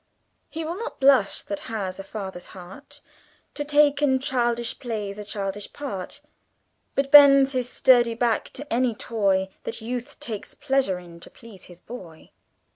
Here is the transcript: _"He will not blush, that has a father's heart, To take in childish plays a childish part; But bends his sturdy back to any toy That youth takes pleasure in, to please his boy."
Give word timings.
_"He 0.49 0.65
will 0.65 0.77
not 0.77 0.99
blush, 0.99 1.43
that 1.43 1.59
has 1.69 1.99
a 1.99 2.03
father's 2.03 2.47
heart, 2.57 3.01
To 3.53 3.63
take 3.63 4.01
in 4.01 4.17
childish 4.17 4.79
plays 4.79 5.19
a 5.19 5.23
childish 5.23 5.71
part; 5.73 6.21
But 6.95 7.11
bends 7.11 7.51
his 7.51 7.69
sturdy 7.69 8.15
back 8.15 8.45
to 8.57 8.73
any 8.73 8.95
toy 8.95 9.49
That 9.63 9.79
youth 9.79 10.19
takes 10.19 10.55
pleasure 10.55 10.97
in, 10.97 11.19
to 11.19 11.29
please 11.29 11.65
his 11.65 11.79
boy." 11.79 12.31